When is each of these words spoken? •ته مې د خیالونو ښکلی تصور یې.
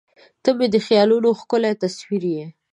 •ته 0.43 0.49
مې 0.57 0.67
د 0.73 0.75
خیالونو 0.85 1.29
ښکلی 1.39 1.73
تصور 1.83 2.23
یې. 2.35 2.45